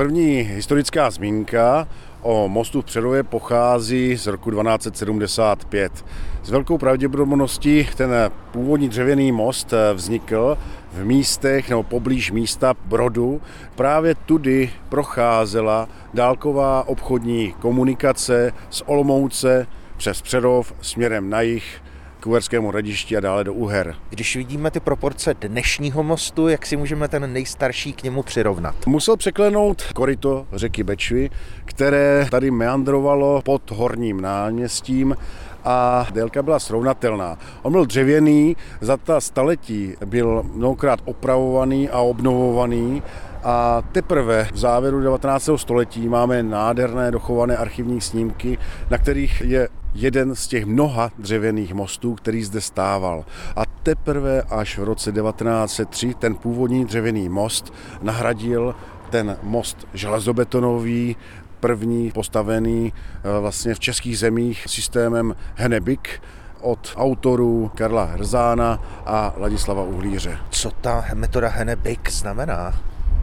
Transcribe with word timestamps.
První 0.00 0.40
historická 0.40 1.10
zmínka 1.10 1.88
o 2.22 2.48
mostu 2.48 2.82
v 2.82 2.84
Přerově 2.84 3.22
pochází 3.22 4.16
z 4.16 4.26
roku 4.26 4.50
1275. 4.50 6.04
S 6.42 6.50
velkou 6.50 6.78
pravděpodobností 6.78 7.88
ten 7.96 8.10
původní 8.50 8.88
dřevěný 8.88 9.32
most 9.32 9.74
vznikl 9.94 10.58
v 10.92 11.04
místech 11.04 11.70
nebo 11.70 11.82
poblíž 11.82 12.30
místa 12.30 12.74
Brodu. 12.84 13.40
Právě 13.74 14.14
tudy 14.14 14.70
procházela 14.88 15.88
dálková 16.14 16.88
obchodní 16.88 17.54
komunikace 17.58 18.52
z 18.70 18.82
Olomouce 18.86 19.66
přes 19.96 20.22
Přerov 20.22 20.74
směrem 20.80 21.30
na 21.30 21.40
jih 21.40 21.82
k 22.20 22.26
Uherskému 22.26 22.70
radišti 22.70 23.16
a 23.16 23.20
dále 23.20 23.44
do 23.44 23.54
Uher. 23.54 23.94
Když 24.10 24.36
vidíme 24.36 24.70
ty 24.70 24.80
proporce 24.80 25.34
dnešního 25.34 26.02
mostu, 26.02 26.48
jak 26.48 26.66
si 26.66 26.76
můžeme 26.76 27.08
ten 27.08 27.32
nejstarší 27.32 27.92
k 27.92 28.02
němu 28.02 28.22
přirovnat? 28.22 28.86
Musel 28.86 29.16
překlenout 29.16 29.82
korito 29.82 30.46
řeky 30.52 30.82
Bečvy, 30.82 31.30
které 31.64 32.26
tady 32.30 32.50
meandrovalo 32.50 33.42
pod 33.44 33.70
horním 33.70 34.20
náměstím 34.20 35.16
a 35.64 36.06
délka 36.12 36.42
byla 36.42 36.58
srovnatelná. 36.58 37.38
On 37.62 37.72
byl 37.72 37.86
dřevěný, 37.86 38.56
za 38.80 38.96
ta 38.96 39.20
staletí 39.20 39.94
byl 40.06 40.42
mnohokrát 40.54 41.00
opravovaný 41.04 41.88
a 41.88 41.98
obnovovaný 41.98 43.02
a 43.44 43.82
teprve 43.92 44.48
v 44.52 44.56
závěru 44.58 45.00
19. 45.00 45.50
století 45.56 46.08
máme 46.08 46.42
nádherné 46.42 47.10
dochované 47.10 47.56
archivní 47.56 48.00
snímky, 48.00 48.58
na 48.90 48.98
kterých 48.98 49.42
je 49.46 49.68
jeden 49.94 50.34
z 50.34 50.46
těch 50.46 50.66
mnoha 50.66 51.10
dřevěných 51.18 51.74
mostů, 51.74 52.14
který 52.14 52.44
zde 52.44 52.60
stával. 52.60 53.24
A 53.56 53.66
teprve 53.66 54.42
až 54.42 54.78
v 54.78 54.84
roce 54.84 55.12
1903 55.12 56.14
ten 56.14 56.34
původní 56.34 56.84
dřevěný 56.84 57.28
most 57.28 57.72
nahradil 58.02 58.74
ten 59.10 59.36
most 59.42 59.86
železobetonový, 59.94 61.16
první 61.60 62.10
postavený 62.10 62.92
eh, 62.92 63.40
vlastně 63.40 63.74
v 63.74 63.80
českých 63.80 64.18
zemích 64.18 64.64
systémem 64.68 65.36
Henebik, 65.54 66.22
od 66.60 66.92
autorů 66.96 67.70
Karla 67.74 68.04
Hrzána 68.04 68.82
a 69.06 69.34
Ladislava 69.36 69.82
Uhlíře. 69.82 70.38
Co 70.50 70.70
ta 70.70 71.04
metoda 71.14 71.48
Henebik 71.48 72.10
znamená? 72.10 72.74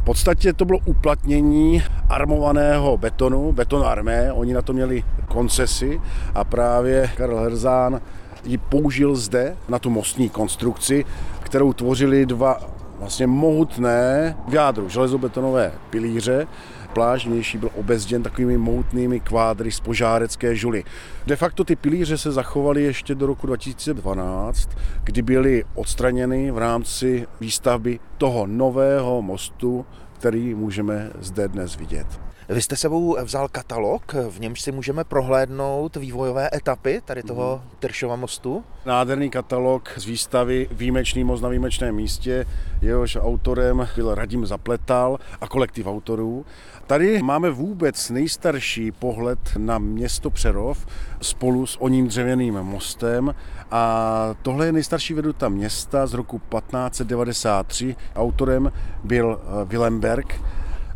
V 0.00 0.04
podstatě 0.04 0.52
to 0.52 0.64
bylo 0.64 0.78
uplatnění 0.84 1.82
armovaného 2.08 2.96
betonu, 2.96 3.52
beton 3.52 3.86
armé, 3.86 4.32
oni 4.32 4.54
na 4.54 4.62
to 4.62 4.72
měli 4.72 5.04
koncesy 5.28 6.00
a 6.34 6.44
právě 6.44 7.10
Karl 7.16 7.36
Herzán 7.36 8.00
ji 8.44 8.58
použil 8.58 9.16
zde 9.16 9.56
na 9.68 9.78
tu 9.78 9.90
mostní 9.90 10.28
konstrukci, 10.28 11.04
kterou 11.42 11.72
tvořili 11.72 12.26
dva 12.26 12.60
vlastně 13.00 13.26
mohutné 13.26 14.36
v 14.48 14.54
jádru 14.54 14.88
železobetonové 14.88 15.72
pilíře, 15.90 16.46
pláž 16.92 17.26
vnější 17.26 17.58
byl 17.58 17.70
obezděn 17.76 18.22
takovými 18.22 18.58
mohutnými 18.58 19.20
kvádry 19.20 19.72
z 19.72 19.80
požárecké 19.80 20.56
žuly. 20.56 20.84
De 21.26 21.36
facto 21.36 21.64
ty 21.64 21.76
pilíře 21.76 22.18
se 22.18 22.32
zachovaly 22.32 22.82
ještě 22.82 23.14
do 23.14 23.26
roku 23.26 23.46
2012, 23.46 24.70
kdy 25.04 25.22
byly 25.22 25.64
odstraněny 25.74 26.50
v 26.50 26.58
rámci 26.58 27.26
výstavby 27.40 28.00
toho 28.18 28.46
nového 28.46 29.22
mostu, 29.22 29.86
který 30.12 30.54
můžeme 30.54 31.10
zde 31.20 31.48
dnes 31.48 31.76
vidět. 31.76 32.29
Vy 32.50 32.62
jste 32.62 32.76
sebou 32.76 33.16
vzal 33.24 33.48
katalog, 33.48 34.14
v 34.28 34.40
němž 34.40 34.60
si 34.60 34.72
můžeme 34.72 35.04
prohlédnout 35.04 35.96
vývojové 35.96 36.48
etapy 36.54 37.00
tady 37.04 37.22
toho 37.22 37.60
mm. 37.64 37.70
Tršova 37.78 38.16
mostu. 38.16 38.64
Nádherný 38.86 39.30
katalog 39.30 39.92
z 39.96 40.04
výstavy 40.04 40.68
Výjimečný 40.72 41.24
most 41.24 41.40
na 41.40 41.48
výjimečném 41.48 41.94
místě, 41.94 42.46
jehož 42.82 43.16
autorem 43.20 43.88
byl 43.94 44.14
Radim 44.14 44.46
Zapletal 44.46 45.18
a 45.40 45.48
kolektiv 45.48 45.86
autorů. 45.86 46.46
Tady 46.86 47.22
máme 47.22 47.50
vůbec 47.50 48.10
nejstarší 48.10 48.92
pohled 48.92 49.38
na 49.58 49.78
město 49.78 50.30
Přerov 50.30 50.86
spolu 51.22 51.66
s 51.66 51.80
oním 51.80 52.08
dřevěným 52.08 52.54
mostem 52.54 53.34
a 53.70 54.34
tohle 54.42 54.66
je 54.66 54.72
nejstarší 54.72 55.14
veduta 55.14 55.48
města 55.48 56.06
z 56.06 56.14
roku 56.14 56.38
1593. 56.38 57.96
Autorem 58.14 58.72
byl 59.04 59.40
Willemberg 59.64 60.40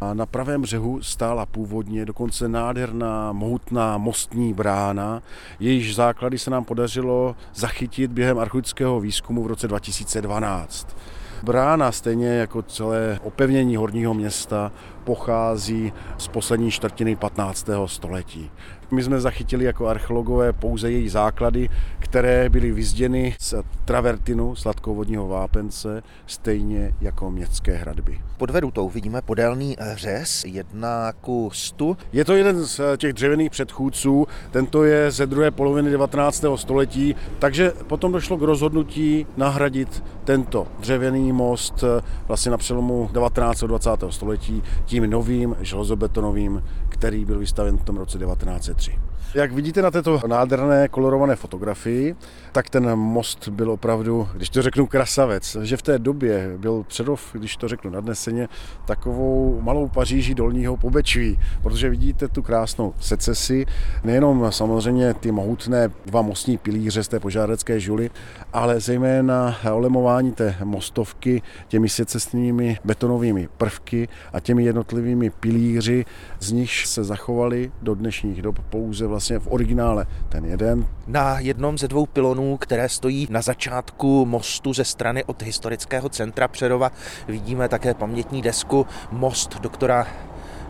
a 0.00 0.14
na 0.14 0.26
pravém 0.26 0.62
břehu 0.62 1.02
stála 1.02 1.46
původně 1.46 2.04
dokonce 2.04 2.48
nádherná, 2.48 3.32
mohutná 3.32 3.98
mostní 3.98 4.54
brána, 4.54 5.22
jejíž 5.60 5.94
základy 5.94 6.38
se 6.38 6.50
nám 6.50 6.64
podařilo 6.64 7.36
zachytit 7.54 8.10
během 8.10 8.38
archeologického 8.38 9.00
výzkumu 9.00 9.42
v 9.42 9.46
roce 9.46 9.68
2012. 9.68 10.96
Brána, 11.42 11.92
stejně 11.92 12.28
jako 12.28 12.62
celé 12.62 13.18
opevnění 13.22 13.76
horního 13.76 14.14
města, 14.14 14.72
pochází 15.04 15.92
z 16.18 16.28
poslední 16.28 16.70
čtvrtiny 16.70 17.16
15. 17.16 17.68
století. 17.86 18.50
My 18.90 19.02
jsme 19.02 19.20
zachytili 19.20 19.64
jako 19.64 19.86
archeologové 19.86 20.52
pouze 20.52 20.90
její 20.90 21.08
základy, 21.08 21.68
které 22.10 22.48
byly 22.48 22.72
vyzděny 22.72 23.36
z 23.38 23.54
travertinu, 23.84 24.56
sladkovodního 24.56 25.28
vápence, 25.28 26.02
stejně 26.26 26.94
jako 27.00 27.30
městské 27.30 27.76
hradby. 27.76 28.20
Pod 28.36 28.50
vedutou 28.50 28.88
vidíme 28.88 29.22
podélný 29.22 29.76
řez, 29.94 30.44
jedna 30.44 31.12
ku 31.20 31.50
stu. 31.52 31.96
Je 32.12 32.24
to 32.24 32.34
jeden 32.34 32.64
z 32.64 32.80
těch 32.96 33.12
dřevěných 33.12 33.50
předchůdců, 33.50 34.26
tento 34.50 34.84
je 34.84 35.10
ze 35.10 35.26
druhé 35.26 35.50
poloviny 35.50 35.90
19. 35.90 36.44
století, 36.56 37.14
takže 37.38 37.72
potom 37.86 38.12
došlo 38.12 38.36
k 38.36 38.42
rozhodnutí 38.42 39.26
nahradit 39.36 40.04
tento 40.30 40.66
dřevěný 40.78 41.32
most 41.32 41.84
vlastně 42.28 42.50
na 42.50 42.58
přelomu 42.58 43.10
19. 43.12 43.62
a 43.62 43.66
20. 43.66 43.90
století 44.10 44.62
tím 44.84 45.10
novým 45.10 45.56
železobetonovým, 45.60 46.62
který 46.88 47.24
byl 47.24 47.38
vystaven 47.38 47.78
v 47.78 47.84
tom 47.84 47.96
roce 47.96 48.18
1903. 48.18 48.98
Jak 49.34 49.52
vidíte 49.52 49.82
na 49.82 49.90
této 49.90 50.20
nádherné 50.26 50.88
kolorované 50.88 51.36
fotografii, 51.36 52.16
tak 52.52 52.70
ten 52.70 52.96
most 52.96 53.48
byl 53.48 53.70
opravdu, 53.70 54.28
když 54.34 54.48
to 54.48 54.62
řeknu 54.62 54.86
krasavec, 54.86 55.56
že 55.62 55.76
v 55.76 55.82
té 55.82 55.98
době 55.98 56.54
byl 56.56 56.84
Předov, 56.88 57.30
když 57.32 57.56
to 57.56 57.68
řeknu 57.68 57.90
nadneseně, 57.90 58.48
takovou 58.86 59.60
malou 59.60 59.88
Paříží 59.88 60.34
dolního 60.34 60.76
pobečví, 60.76 61.38
protože 61.62 61.90
vidíte 61.90 62.28
tu 62.28 62.42
krásnou 62.42 62.94
secesi, 63.00 63.66
nejenom 64.04 64.46
samozřejmě 64.50 65.14
ty 65.14 65.32
mohutné 65.32 65.90
dva 66.06 66.22
mostní 66.22 66.58
pilíře 66.58 67.04
z 67.04 67.08
té 67.08 67.20
požárecké 67.20 67.80
žuly, 67.80 68.10
ale 68.52 68.80
zejména 68.80 69.56
olemování 69.72 70.19
té 70.22 70.56
mostovky 70.64 71.42
těmi 71.68 71.88
secesnými 71.88 72.78
betonovými 72.84 73.48
prvky 73.56 74.08
a 74.32 74.40
těmi 74.40 74.64
jednotlivými 74.64 75.30
pilíři, 75.30 76.04
z 76.40 76.52
nich 76.52 76.86
se 76.86 77.04
zachovaly 77.04 77.72
do 77.82 77.94
dnešních 77.94 78.42
dob 78.42 78.58
pouze 78.58 79.06
vlastně 79.06 79.38
v 79.38 79.46
originále 79.50 80.06
ten 80.28 80.44
jeden. 80.44 80.86
Na 81.06 81.38
jednom 81.38 81.78
ze 81.78 81.88
dvou 81.88 82.06
pilonů, 82.06 82.56
které 82.56 82.88
stojí 82.88 83.26
na 83.30 83.42
začátku 83.42 84.26
mostu 84.26 84.72
ze 84.72 84.84
strany 84.84 85.24
od 85.24 85.42
historického 85.42 86.08
centra 86.08 86.48
Přerova, 86.48 86.92
vidíme 87.28 87.68
také 87.68 87.94
pamětní 87.94 88.42
desku 88.42 88.86
Most 89.12 89.60
doktora 89.60 90.06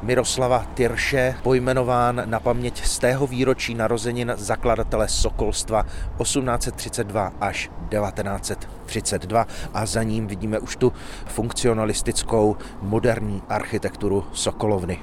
Miroslava 0.03 0.66
Tyrše, 0.75 1.34
pojmenován 1.43 2.22
na 2.25 2.41
paměť 2.41 2.84
z 2.84 2.99
tého 2.99 3.27
výročí 3.27 3.75
narozenin 3.75 4.33
zakladatele 4.37 5.09
Sokolstva 5.09 5.83
1832 5.83 7.33
až 7.41 7.71
1932 7.88 9.47
a 9.75 9.87
za 9.87 10.03
ním 10.03 10.27
vidíme 10.27 10.59
už 10.59 10.77
tu 10.77 10.93
funkcionalistickou 11.27 12.56
moderní 12.83 13.43
architekturu 13.49 14.25
Sokolovny. 14.33 14.99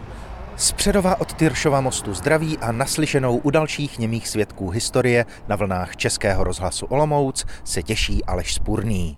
Z 0.56 0.72
Předova 0.72 1.22
od 1.22 1.34
Tyršova 1.34 1.82
mostu 1.82 2.14
zdraví 2.14 2.58
a 2.58 2.72
naslyšenou 2.72 3.38
u 3.38 3.50
dalších 3.50 4.00
němých 4.00 4.28
svědků 4.28 4.70
historie 4.70 5.26
na 5.48 5.56
vlnách 5.56 5.96
Českého 5.96 6.44
rozhlasu 6.44 6.86
Olomouc 6.86 7.46
se 7.64 7.84
těší 7.84 8.26
Aleš 8.26 8.54
Spurný. 8.54 9.16